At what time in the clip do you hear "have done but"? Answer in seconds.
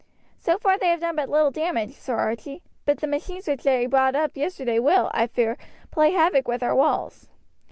0.87-1.29